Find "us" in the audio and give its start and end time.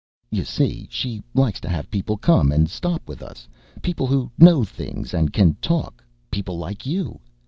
3.21-3.47